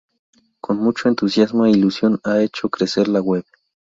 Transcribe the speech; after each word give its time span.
Con 0.61 0.77
mucho 0.79 1.09
entusiasmo 1.09 1.67
e 1.67 1.69
ilusión, 1.69 2.19
ha 2.23 2.41
hecho 2.41 2.69
crecer 2.69 3.07
la 3.07 3.21
web. 3.21 3.45